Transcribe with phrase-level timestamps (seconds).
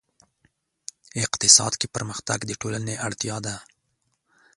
[1.25, 3.55] اقتصاد کې پرمختګ د ټولنې اړتیا ده.